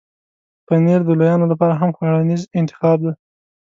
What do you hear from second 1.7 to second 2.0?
هم